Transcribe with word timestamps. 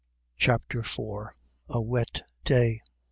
CHAPTER 0.35 0.79
IV. 0.79 0.97
A 1.69 1.79
WET 1.79 2.23
DAY. 2.43 2.81